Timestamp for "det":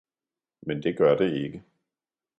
0.83-0.97, 1.17-1.33